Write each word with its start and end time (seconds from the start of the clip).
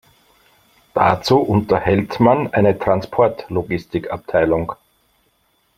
Dazu 0.95 1.37
unterhält 1.37 2.19
man 2.19 2.51
eine 2.51 2.79
Transportlogistik-Abteilung. 2.79 4.73